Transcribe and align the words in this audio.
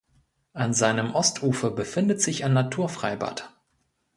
An 0.53 0.73
seinem 0.73 1.13
Ostufer 1.13 1.69
befindet 1.69 2.23
sich 2.23 2.43
ein 2.43 2.53
Naturfreibad. 2.53 3.53